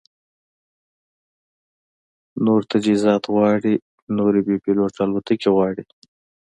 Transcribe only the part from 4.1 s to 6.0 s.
نورې بې پیلوټه الوتکې غواړي